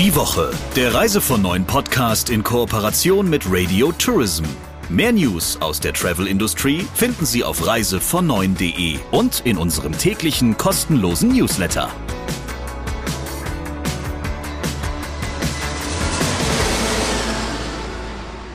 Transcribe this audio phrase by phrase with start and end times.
[0.00, 4.44] Die Woche, der Reise von neuen Podcast in Kooperation mit Radio Tourism.
[4.88, 11.90] Mehr News aus der Travel-Industrie finden Sie auf reisevon9.de und in unserem täglichen kostenlosen Newsletter.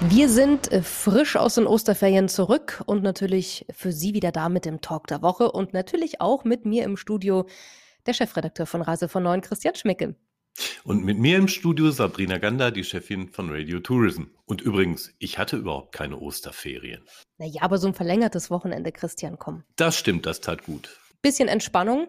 [0.09, 4.65] Wir sind äh, frisch aus den Osterferien zurück und natürlich für Sie wieder da mit
[4.65, 7.45] dem Talk der Woche und natürlich auch mit mir im Studio
[8.07, 10.15] der Chefredakteur von Reise von Neuen, Christian Schmicke.
[10.85, 14.25] Und mit mir im Studio Sabrina Gander, die Chefin von Radio Tourism.
[14.45, 17.01] Und übrigens, ich hatte überhaupt keine Osterferien.
[17.39, 19.63] Naja, aber so ein verlängertes Wochenende, Christian, komm.
[19.77, 20.95] Das stimmt, das tat gut.
[21.23, 22.07] Bisschen Entspannung.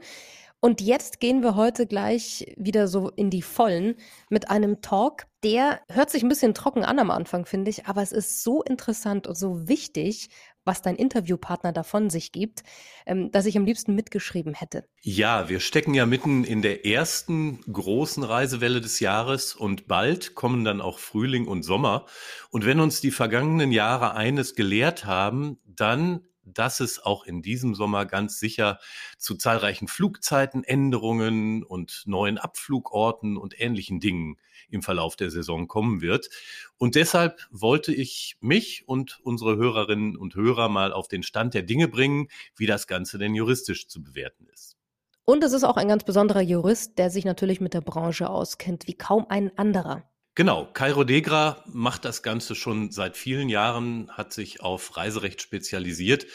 [0.61, 3.95] Und jetzt gehen wir heute gleich wieder so in die Vollen
[4.29, 8.03] mit einem Talk, der hört sich ein bisschen trocken an am Anfang, finde ich, aber
[8.03, 10.29] es ist so interessant und so wichtig,
[10.67, 12.63] was dein Interviewpartner davon sich gibt,
[13.07, 14.87] ähm, dass ich am liebsten mitgeschrieben hätte.
[15.01, 20.65] Ja, wir stecken ja mitten in der ersten großen Reisewelle des Jahres und bald kommen
[20.65, 22.05] dann auch Frühling und Sommer.
[22.51, 27.75] Und wenn uns die vergangenen Jahre eines gelehrt haben, dann dass es auch in diesem
[27.75, 28.79] Sommer ganz sicher
[29.19, 34.39] zu zahlreichen Flugzeitenänderungen und neuen Abflugorten und ähnlichen Dingen
[34.69, 36.29] im Verlauf der Saison kommen wird.
[36.79, 41.63] Und deshalb wollte ich mich und unsere Hörerinnen und Hörer mal auf den Stand der
[41.63, 44.77] Dinge bringen, wie das Ganze denn juristisch zu bewerten ist.
[45.25, 48.87] Und es ist auch ein ganz besonderer Jurist, der sich natürlich mit der Branche auskennt,
[48.87, 50.09] wie kaum ein anderer.
[50.37, 56.27] Genau, Kairo Degra macht das Ganze schon seit vielen Jahren, hat sich auf Reiserecht spezialisiert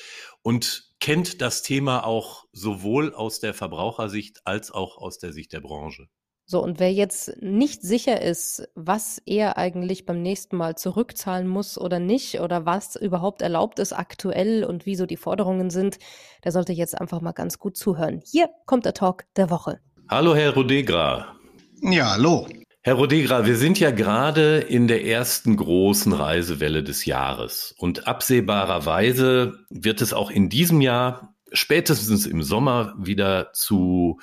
[0.41, 5.59] und kennt das Thema auch sowohl aus der Verbrauchersicht als auch aus der Sicht der
[5.59, 6.07] Branche.
[6.47, 11.77] So, und wer jetzt nicht sicher ist, was er eigentlich beim nächsten Mal zurückzahlen muss
[11.77, 15.99] oder nicht, oder was überhaupt erlaubt ist aktuell und wieso die Forderungen sind,
[16.43, 18.19] der sollte jetzt einfach mal ganz gut zuhören.
[18.25, 19.79] Hier kommt der Talk der Woche.
[20.09, 21.35] Hallo, Herr Rodegra.
[21.83, 22.47] Ja, hallo.
[22.83, 29.59] Herr Rodegra, wir sind ja gerade in der ersten großen Reisewelle des Jahres und absehbarerweise
[29.69, 34.19] wird es auch in diesem Jahr spätestens im Sommer wieder zu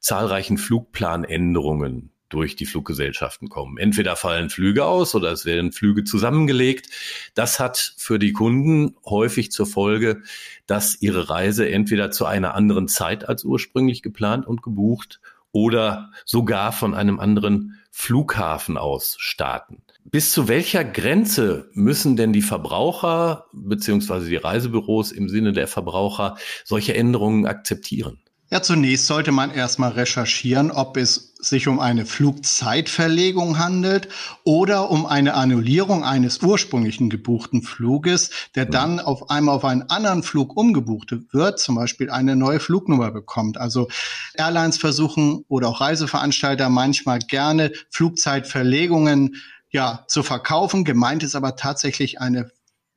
[0.00, 3.78] zahlreichen Flugplanänderungen durch die Fluggesellschaften kommen.
[3.78, 6.88] Entweder fallen Flüge aus oder es werden Flüge zusammengelegt.
[7.34, 10.22] Das hat für die Kunden häufig zur Folge,
[10.66, 15.20] dass ihre Reise entweder zu einer anderen Zeit als ursprünglich geplant und gebucht
[15.52, 19.82] oder sogar von einem anderen Flughafen aus starten.
[20.04, 26.36] Bis zu welcher Grenze müssen denn die Verbraucher beziehungsweise die Reisebüros im Sinne der Verbraucher
[26.64, 28.20] solche Änderungen akzeptieren?
[28.52, 34.08] Ja, zunächst sollte man erstmal recherchieren, ob es sich um eine Flugzeitverlegung handelt
[34.42, 40.24] oder um eine Annullierung eines ursprünglichen gebuchten Fluges, der dann auf einmal auf einen anderen
[40.24, 43.56] Flug umgebucht wird, zum Beispiel eine neue Flugnummer bekommt.
[43.56, 43.88] Also
[44.34, 49.36] Airlines versuchen oder auch Reiseveranstalter manchmal gerne Flugzeitverlegungen
[49.70, 50.84] ja, zu verkaufen.
[50.84, 52.50] Gemeint ist aber tatsächlich eine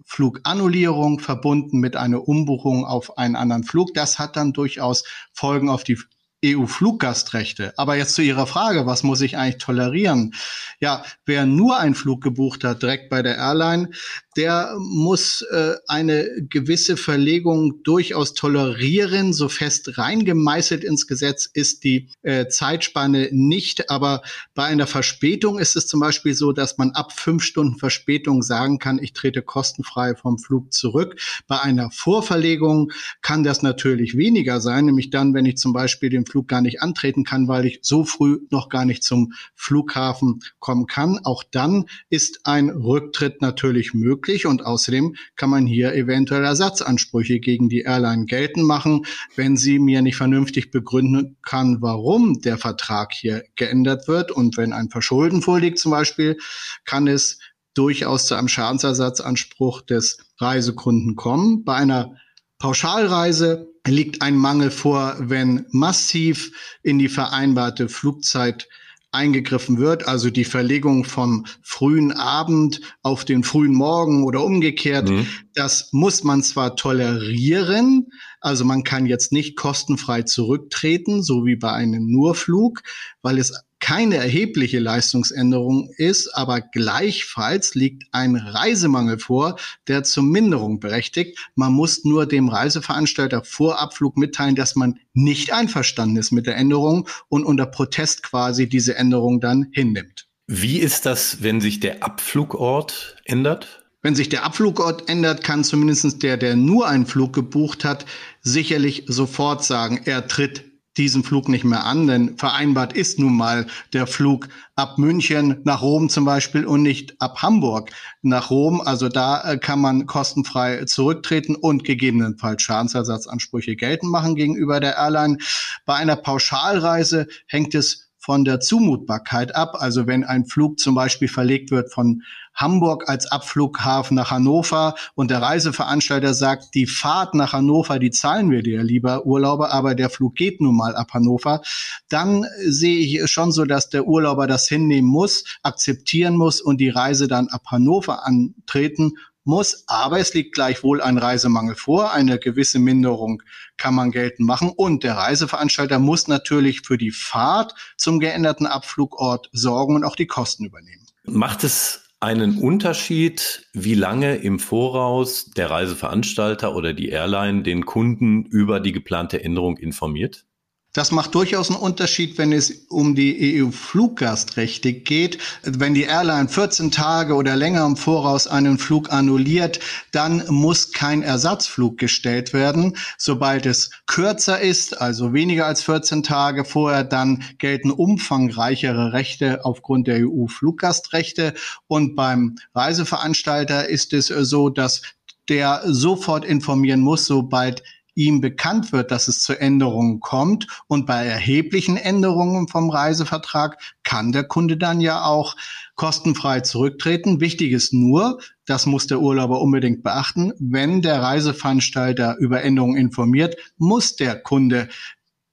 [0.06, 3.94] Flugannullierung verbunden mit einer Umbuchung auf einen anderen Flug.
[3.94, 5.04] Das hat dann durchaus
[5.34, 5.98] Folgen auf die
[6.44, 7.74] EU-Fluggastrechte.
[7.78, 10.34] Aber jetzt zu Ihrer Frage, was muss ich eigentlich tolerieren?
[10.80, 13.90] Ja, wer nur einen Flug gebucht hat, direkt bei der Airline,
[14.36, 19.34] der muss äh, eine gewisse Verlegung durchaus tolerieren.
[19.34, 23.90] So fest reingemeißelt ins Gesetz ist die äh, Zeitspanne nicht.
[23.90, 24.24] Aber
[24.56, 28.80] bei einer Verspätung ist es zum Beispiel so, dass man ab fünf Stunden Verspätung sagen
[28.80, 31.20] kann, ich trete kostenfrei vom Flug zurück.
[31.48, 36.26] Bei einer Vorverlegung kann das natürlich weniger sein, nämlich dann, wenn ich zum Beispiel den
[36.34, 40.88] Flug gar nicht antreten kann, weil ich so früh noch gar nicht zum Flughafen kommen
[40.88, 41.20] kann.
[41.24, 47.70] Auch dann ist ein Rücktritt natürlich möglich und außerdem kann man hier eventuell Ersatzansprüche gegen
[47.70, 49.06] die Airline geltend machen,
[49.36, 54.32] wenn sie mir nicht vernünftig begründen kann, warum der Vertrag hier geändert wird.
[54.32, 56.40] Und wenn ein Verschulden vorliegt zum Beispiel,
[56.84, 57.38] kann es
[57.76, 61.64] durchaus zu einem Schadensersatzanspruch des Reisekunden kommen.
[61.64, 62.16] Bei einer
[62.60, 68.68] Pauschalreise liegt ein Mangel vor, wenn massiv in die vereinbarte Flugzeit
[69.14, 75.10] eingegriffen wird, also die Verlegung vom frühen Abend auf den frühen Morgen oder umgekehrt.
[75.10, 75.28] Mhm.
[75.54, 78.08] Das muss man zwar tolerieren,
[78.42, 82.82] also man kann jetzt nicht kostenfrei zurücktreten, so wie bei einem Nurflug,
[83.22, 89.60] weil es keine erhebliche Leistungsänderung ist, aber gleichfalls liegt ein Reisemangel vor,
[89.90, 91.38] der zur Minderung berechtigt.
[91.56, 96.56] Man muss nur dem Reiseveranstalter vor Abflug mitteilen, dass man nicht einverstanden ist mit der
[96.56, 100.30] Änderung und unter Protest quasi diese Änderung dann hinnimmt.
[100.48, 103.84] Wie ist das, wenn sich der Abflugort ändert?
[104.02, 108.06] Wenn sich der Abflugort ändert, kann zumindest der, der nur einen Flug gebucht hat,
[108.40, 113.66] sicherlich sofort sagen, er tritt diesen Flug nicht mehr an, denn vereinbart ist nun mal
[113.94, 117.92] der Flug ab München nach Rom zum Beispiel und nicht ab Hamburg
[118.22, 118.82] nach Rom.
[118.82, 125.38] Also da äh, kann man kostenfrei zurücktreten und gegebenenfalls Schadensersatzansprüche geltend machen gegenüber der Airline.
[125.86, 129.76] Bei einer Pauschalreise hängt es von der Zumutbarkeit ab.
[129.80, 132.24] Also wenn ein Flug zum Beispiel verlegt wird von
[132.54, 138.50] Hamburg als Abflughafen nach Hannover und der Reiseveranstalter sagt, die Fahrt nach Hannover, die zahlen
[138.50, 141.62] wir dir, lieber Urlauber, aber der Flug geht nun mal ab Hannover,
[142.08, 146.90] dann sehe ich schon so, dass der Urlauber das hinnehmen muss, akzeptieren muss und die
[146.90, 149.14] Reise dann ab Hannover antreten
[149.46, 149.84] muss.
[149.88, 152.12] Aber es liegt gleichwohl ein Reisemangel vor.
[152.12, 153.44] Eine gewisse Minderung
[153.78, 154.72] kann man geltend machen.
[154.76, 160.28] Und der Reiseveranstalter muss natürlich für die Fahrt zum geänderten Abflugort sorgen und auch die
[160.28, 161.08] Kosten übernehmen.
[161.26, 168.46] Macht es einen Unterschied, wie lange im Voraus der Reiseveranstalter oder die Airline den Kunden
[168.46, 170.46] über die geplante Änderung informiert?
[170.94, 175.40] Das macht durchaus einen Unterschied, wenn es um die EU-Fluggastrechte geht.
[175.64, 179.80] Wenn die Airline 14 Tage oder länger im Voraus einen Flug annulliert,
[180.12, 182.96] dann muss kein Ersatzflug gestellt werden.
[183.18, 190.06] Sobald es kürzer ist, also weniger als 14 Tage vorher, dann gelten umfangreichere Rechte aufgrund
[190.08, 191.56] der EU-Fluggastrechte.
[191.88, 195.02] Und beim Reiseveranstalter ist es so, dass
[195.50, 197.82] der sofort informieren muss, sobald
[198.16, 204.32] ihm bekannt wird, dass es zu Änderungen kommt und bei erheblichen Änderungen vom Reisevertrag kann
[204.32, 205.56] der Kunde dann ja auch
[205.96, 207.40] kostenfrei zurücktreten.
[207.40, 213.56] Wichtig ist nur, das muss der Urlauber unbedingt beachten, wenn der Reiseveranstalter über Änderungen informiert,
[213.78, 214.90] muss der Kunde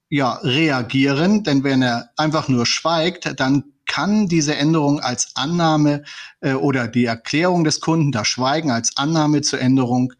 [0.09, 6.05] ja reagieren, denn wenn er einfach nur schweigt, dann kann diese Änderung als Annahme
[6.41, 10.13] äh, oder die Erklärung des Kunden, das Schweigen als Annahme zur Änderung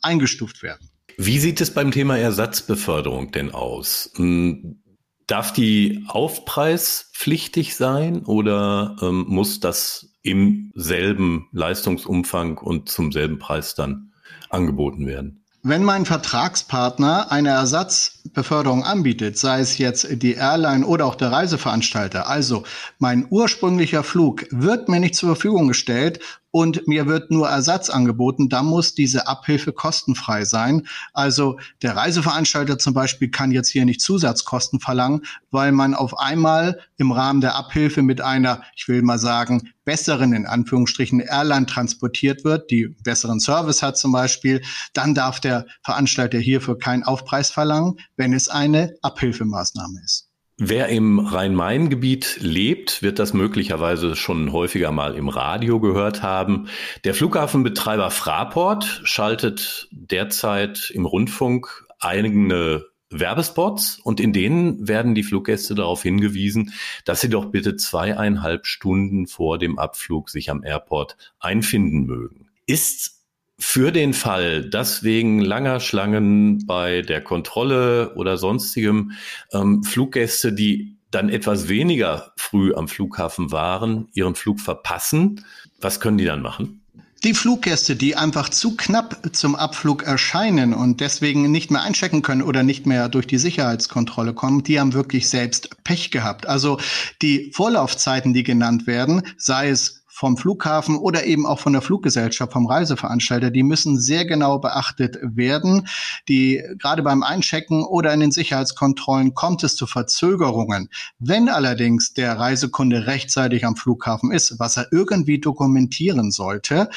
[0.00, 0.90] eingestuft werden.
[1.18, 4.10] Wie sieht es beim Thema Ersatzbeförderung denn aus?
[4.16, 4.82] Hm,
[5.26, 13.74] darf die aufpreispflichtig sein oder ähm, muss das im selben Leistungsumfang und zum selben Preis
[13.74, 14.12] dann
[14.50, 15.42] angeboten werden?
[15.62, 22.28] Wenn mein Vertragspartner eine Ersatzbeförderung anbietet, sei es jetzt die Airline oder auch der Reiseveranstalter,
[22.28, 22.62] also
[23.00, 26.20] mein ursprünglicher Flug wird mir nicht zur Verfügung gestellt
[26.56, 30.86] und mir wird nur Ersatz angeboten, dann muss diese Abhilfe kostenfrei sein.
[31.12, 35.20] Also der Reiseveranstalter zum Beispiel kann jetzt hier nicht Zusatzkosten verlangen,
[35.50, 40.32] weil man auf einmal im Rahmen der Abhilfe mit einer, ich will mal sagen, besseren,
[40.32, 44.62] in Anführungsstrichen, Airline transportiert wird, die besseren Service hat zum Beispiel,
[44.94, 50.25] dann darf der Veranstalter hierfür keinen Aufpreis verlangen, wenn es eine Abhilfemaßnahme ist.
[50.58, 56.68] Wer im Rhein-Main-Gebiet lebt, wird das möglicherweise schon häufiger mal im Radio gehört haben.
[57.04, 65.74] Der Flughafenbetreiber Fraport schaltet derzeit im Rundfunk eigene Werbespots und in denen werden die Fluggäste
[65.74, 66.72] darauf hingewiesen,
[67.04, 72.48] dass sie doch bitte zweieinhalb Stunden vor dem Abflug sich am Airport einfinden mögen.
[72.64, 73.15] Ist
[73.58, 79.12] für den Fall, dass wegen langer Schlangen bei der Kontrolle oder sonstigem
[79.52, 85.44] ähm, Fluggäste, die dann etwas weniger früh am Flughafen waren, ihren Flug verpassen,
[85.80, 86.82] was können die dann machen?
[87.24, 92.42] Die Fluggäste, die einfach zu knapp zum Abflug erscheinen und deswegen nicht mehr einchecken können
[92.42, 96.46] oder nicht mehr durch die Sicherheitskontrolle kommen, die haben wirklich selbst Pech gehabt.
[96.46, 96.78] Also
[97.22, 102.50] die Vorlaufzeiten, die genannt werden, sei es vom Flughafen oder eben auch von der Fluggesellschaft,
[102.50, 105.86] vom Reiseveranstalter, die müssen sehr genau beachtet werden.
[106.26, 110.88] Die gerade beim Einchecken oder in den Sicherheitskontrollen kommt es zu Verzögerungen.
[111.18, 116.88] Wenn allerdings der Reisekunde rechtzeitig am Flughafen ist, was er irgendwie dokumentieren sollte,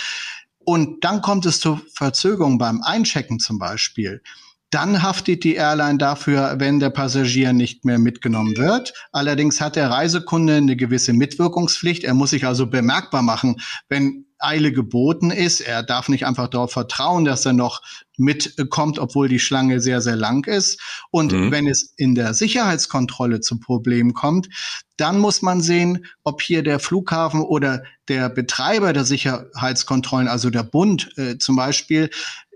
[0.63, 4.21] und dann kommt es zu Verzögerungen beim Einchecken zum Beispiel,
[4.69, 8.93] dann haftet die Airline dafür, wenn der Passagier nicht mehr mitgenommen wird.
[9.11, 12.03] Allerdings hat der Reisekunde eine gewisse Mitwirkungspflicht.
[12.03, 15.59] Er muss sich also bemerkbar machen, wenn Eile geboten ist.
[15.59, 17.81] Er darf nicht einfach darauf vertrauen, dass er noch
[18.17, 20.79] mitkommt, obwohl die Schlange sehr, sehr lang ist.
[21.11, 21.51] Und mhm.
[21.51, 24.49] wenn es in der Sicherheitskontrolle zu Problemen kommt,
[24.97, 30.63] dann muss man sehen, ob hier der Flughafen oder der Betreiber der Sicherheitskontrollen, also der
[30.63, 32.09] Bund äh, zum Beispiel,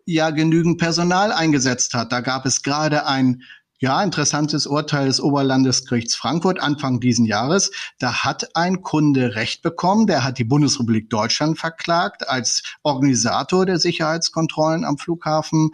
[0.06, 2.12] ja genügend Personal eingesetzt hat.
[2.12, 3.44] Da gab es gerade ein
[3.84, 7.70] ja, interessantes Urteil des Oberlandesgerichts Frankfurt Anfang diesen Jahres.
[8.00, 10.08] Da hat ein Kunde Recht bekommen.
[10.08, 15.72] Der hat die Bundesrepublik Deutschland verklagt als Organisator der Sicherheitskontrollen am Flughafen,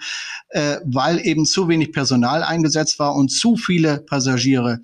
[0.49, 4.79] äh, weil eben zu wenig Personal eingesetzt war und zu viele Passagiere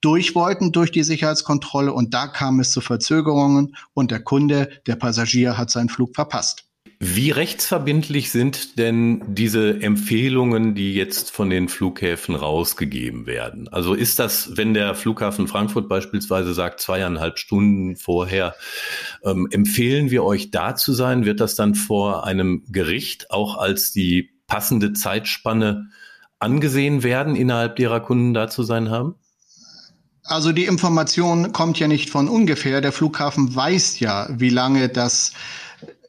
[0.00, 1.92] durch wollten durch die Sicherheitskontrolle.
[1.92, 6.69] Und da kam es zu Verzögerungen und der Kunde, der Passagier hat seinen Flug verpasst.
[7.02, 13.68] Wie rechtsverbindlich sind denn diese Empfehlungen, die jetzt von den Flughäfen rausgegeben werden?
[13.68, 18.54] Also ist das, wenn der Flughafen Frankfurt beispielsweise sagt, zweieinhalb Stunden vorher,
[19.24, 23.92] ähm, empfehlen wir euch da zu sein, wird das dann vor einem Gericht auch als
[23.92, 25.88] die passende Zeitspanne
[26.38, 29.14] angesehen werden, innerhalb derer Kunden da zu sein haben?
[30.22, 32.82] Also die Information kommt ja nicht von ungefähr.
[32.82, 35.32] Der Flughafen weiß ja, wie lange das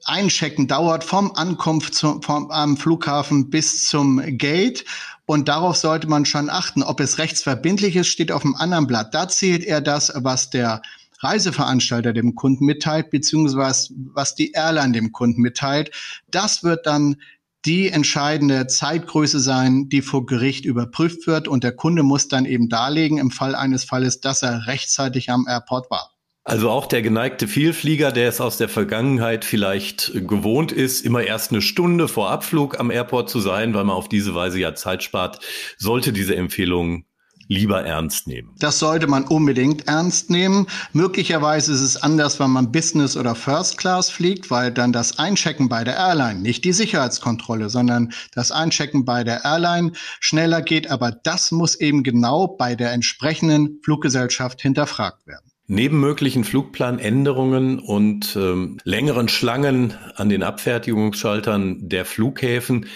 [0.05, 4.85] Einchecken dauert vom Ankunft zum, vom, am Flughafen bis zum Gate.
[5.25, 6.83] Und darauf sollte man schon achten.
[6.83, 9.13] Ob es rechtsverbindlich ist, steht auf einem anderen Blatt.
[9.13, 10.81] Da zählt er das, was der
[11.19, 15.91] Reiseveranstalter dem Kunden mitteilt, beziehungsweise was die Airline dem Kunden mitteilt.
[16.29, 17.17] Das wird dann
[17.65, 21.47] die entscheidende Zeitgröße sein, die vor Gericht überprüft wird.
[21.47, 25.45] Und der Kunde muss dann eben darlegen, im Fall eines Falles, dass er rechtzeitig am
[25.47, 26.11] Airport war.
[26.43, 31.51] Also auch der geneigte Vielflieger, der es aus der Vergangenheit vielleicht gewohnt ist, immer erst
[31.51, 35.03] eine Stunde vor Abflug am Airport zu sein, weil man auf diese Weise ja Zeit
[35.03, 35.39] spart,
[35.77, 37.05] sollte diese Empfehlung
[37.47, 38.55] lieber ernst nehmen.
[38.59, 40.67] Das sollte man unbedingt ernst nehmen.
[40.93, 45.67] Möglicherweise ist es anders, wenn man Business oder First Class fliegt, weil dann das Einchecken
[45.69, 50.89] bei der Airline, nicht die Sicherheitskontrolle, sondern das Einchecken bei der Airline schneller geht.
[50.89, 55.50] Aber das muss eben genau bei der entsprechenden Fluggesellschaft hinterfragt werden.
[55.73, 62.87] Neben möglichen Flugplanänderungen und ähm, längeren Schlangen an den Abfertigungsschaltern der Flughäfen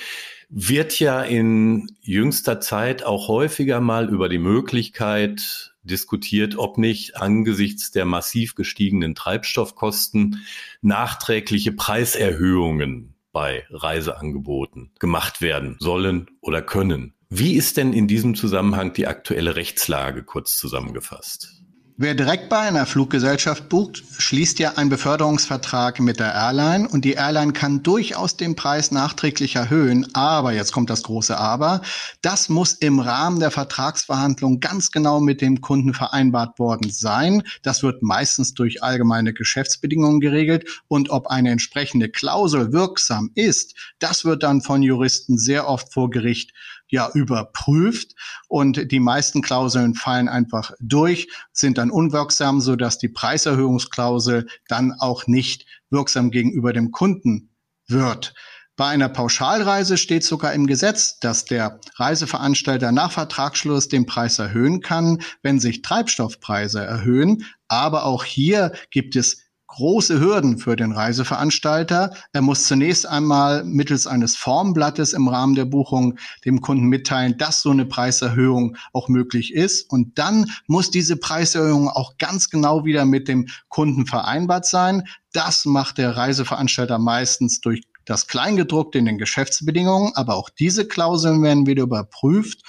[0.50, 7.92] wird ja in jüngster Zeit auch häufiger mal über die Möglichkeit diskutiert, ob nicht angesichts
[7.92, 10.46] der massiv gestiegenen Treibstoffkosten
[10.82, 17.14] nachträgliche Preiserhöhungen bei Reiseangeboten gemacht werden sollen oder können.
[17.30, 21.65] Wie ist denn in diesem Zusammenhang die aktuelle Rechtslage kurz zusammengefasst?
[21.98, 27.14] Wer direkt bei einer Fluggesellschaft bucht, schließt ja einen Beförderungsvertrag mit der Airline und die
[27.14, 30.06] Airline kann durchaus den Preis nachträglich erhöhen.
[30.14, 31.82] Aber, jetzt kommt das große Aber,
[32.22, 37.44] das muss im Rahmen der Vertragsverhandlung ganz genau mit dem Kunden vereinbart worden sein.
[37.64, 44.26] Das wird meistens durch allgemeine Geschäftsbedingungen geregelt und ob eine entsprechende Klausel wirksam ist, das
[44.26, 46.52] wird dann von Juristen sehr oft vor Gericht
[46.88, 48.16] ja überprüft
[48.48, 54.94] und die meisten Klauseln fallen einfach durch, sind dann unwirksam, so dass die Preiserhöhungsklausel dann
[55.00, 57.50] auch nicht wirksam gegenüber dem Kunden
[57.88, 58.34] wird.
[58.78, 64.82] Bei einer Pauschalreise steht sogar im Gesetz, dass der Reiseveranstalter nach Vertragsschluss den Preis erhöhen
[64.82, 67.46] kann, wenn sich Treibstoffpreise erhöhen.
[67.70, 69.45] Aber auch hier gibt es
[69.76, 72.12] große Hürden für den Reiseveranstalter.
[72.32, 77.62] Er muss zunächst einmal mittels eines Formblattes im Rahmen der Buchung dem Kunden mitteilen, dass
[77.62, 79.90] so eine Preiserhöhung auch möglich ist.
[79.90, 85.04] Und dann muss diese Preiserhöhung auch ganz genau wieder mit dem Kunden vereinbart sein.
[85.34, 90.14] Das macht der Reiseveranstalter meistens durch das Kleingedruckte in den Geschäftsbedingungen.
[90.16, 92.62] Aber auch diese Klauseln werden wieder überprüft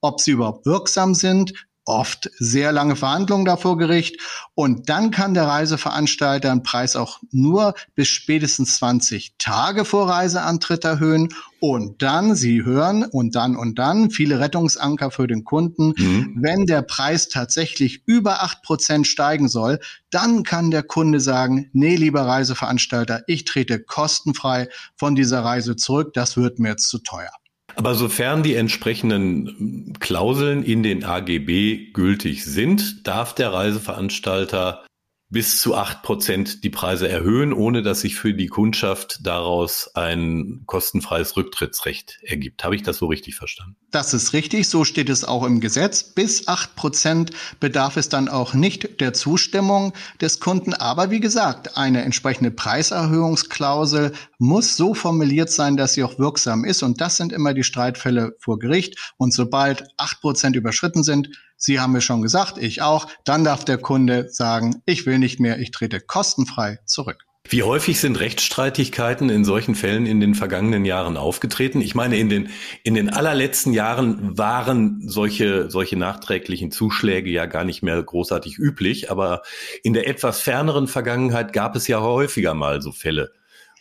[0.00, 1.52] ob sie überhaupt wirksam sind,
[1.88, 4.20] oft sehr lange Verhandlungen da vor Gericht.
[4.54, 10.84] Und dann kann der Reiseveranstalter den Preis auch nur bis spätestens 20 Tage vor Reiseantritt
[10.84, 11.30] erhöhen.
[11.60, 15.94] Und dann, Sie hören, und dann und dann, viele Rettungsanker für den Kunden.
[15.96, 16.36] Mhm.
[16.36, 19.80] Wenn der Preis tatsächlich über acht Prozent steigen soll,
[20.10, 26.12] dann kann der Kunde sagen, nee, lieber Reiseveranstalter, ich trete kostenfrei von dieser Reise zurück.
[26.14, 27.32] Das wird mir jetzt zu teuer.
[27.78, 34.84] Aber sofern die entsprechenden Klauseln in den AGB gültig sind, darf der Reiseveranstalter
[35.30, 40.62] bis zu acht Prozent die Preise erhöhen, ohne dass sich für die Kundschaft daraus ein
[40.64, 42.64] kostenfreies Rücktrittsrecht ergibt.
[42.64, 43.76] Habe ich das so richtig verstanden?
[43.90, 46.02] Das ist richtig, so steht es auch im Gesetz.
[46.02, 50.72] Bis acht Prozent bedarf es dann auch nicht der Zustimmung des Kunden.
[50.72, 56.82] Aber wie gesagt, eine entsprechende Preiserhöhungsklausel muss so formuliert sein, dass sie auch wirksam ist.
[56.82, 59.12] Und das sind immer die Streitfälle vor Gericht.
[59.18, 63.08] Und sobald acht Prozent überschritten sind, Sie haben mir schon gesagt, ich auch.
[63.24, 67.26] Dann darf der Kunde sagen, ich will nicht mehr, ich trete kostenfrei zurück.
[67.50, 71.80] Wie häufig sind Rechtsstreitigkeiten in solchen Fällen in den vergangenen Jahren aufgetreten?
[71.80, 72.50] Ich meine, in den,
[72.84, 79.10] in den allerletzten Jahren waren solche, solche nachträglichen Zuschläge ja gar nicht mehr großartig üblich,
[79.10, 79.42] aber
[79.82, 83.32] in der etwas ferneren Vergangenheit gab es ja häufiger mal so Fälle,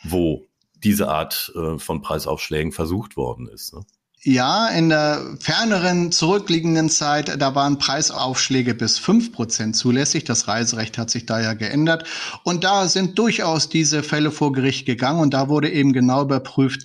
[0.03, 3.74] wo diese Art äh, von Preisaufschlägen versucht worden ist.
[3.74, 3.81] Ne?
[4.29, 10.25] Ja, in der ferneren, zurückliegenden Zeit, da waren Preisaufschläge bis fünf Prozent zulässig.
[10.25, 12.03] Das Reiserecht hat sich da ja geändert.
[12.43, 16.84] Und da sind durchaus diese Fälle vor Gericht gegangen und da wurde eben genau überprüft,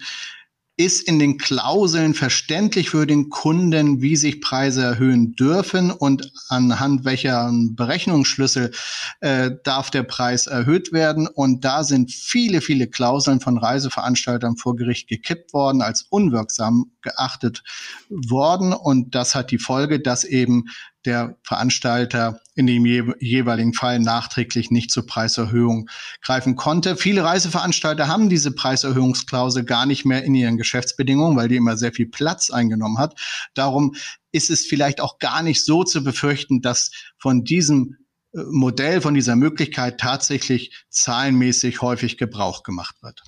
[0.85, 7.05] ist in den Klauseln verständlich für den Kunden, wie sich Preise erhöhen dürfen und anhand
[7.05, 8.73] welcher Berechnungsschlüssel
[9.21, 11.29] äh, darf der Preis erhöht werden.
[11.29, 17.63] Und da sind viele, viele Klauseln von Reiseveranstaltern vor Gericht gekippt worden, als unwirksam geachtet
[18.09, 18.73] worden.
[18.73, 20.65] Und das hat die Folge, dass eben
[21.05, 25.89] der Veranstalter in dem jeweiligen Fall nachträglich nicht zur Preiserhöhung
[26.21, 26.97] greifen konnte.
[26.97, 31.93] Viele Reiseveranstalter haben diese Preiserhöhungsklausel gar nicht mehr in ihren Geschäftsbedingungen, weil die immer sehr
[31.93, 33.19] viel Platz eingenommen hat.
[33.55, 33.95] Darum
[34.33, 37.97] ist es vielleicht auch gar nicht so zu befürchten, dass von diesem
[38.35, 43.23] äh, Modell, von dieser Möglichkeit tatsächlich zahlenmäßig häufig Gebrauch gemacht wird.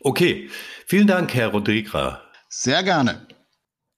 [0.00, 0.48] Okay,
[0.86, 2.22] vielen Dank, Herr Rodrigra.
[2.48, 3.26] Sehr gerne.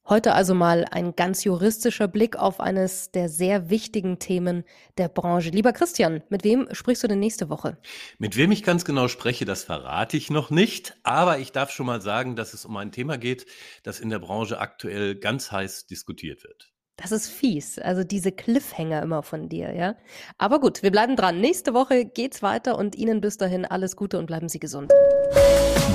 [0.08, 4.64] Heute also mal ein ganz juristischer Blick auf eines der sehr wichtigen Themen
[4.98, 5.50] der Branche.
[5.50, 7.78] Lieber Christian, mit wem sprichst du denn nächste Woche?
[8.18, 11.86] Mit wem ich ganz genau spreche, das verrate ich noch nicht, aber ich darf schon
[11.86, 13.46] mal sagen, dass es um ein Thema geht,
[13.84, 16.71] das in der Branche aktuell ganz heiß diskutiert wird.
[17.02, 17.80] Das ist fies.
[17.80, 19.96] Also diese Cliffhanger immer von dir, ja.
[20.38, 21.40] Aber gut, wir bleiben dran.
[21.40, 24.92] Nächste Woche geht's weiter und Ihnen bis dahin alles Gute und bleiben Sie gesund.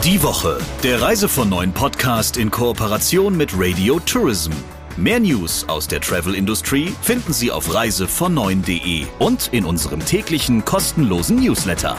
[0.04, 4.52] Die Woche, der Reise von neuen Podcast in Kooperation mit Radio Tourism.
[4.98, 11.38] Mehr News aus der Travel Industry finden Sie auf reisevon und in unserem täglichen kostenlosen
[11.38, 11.98] Newsletter.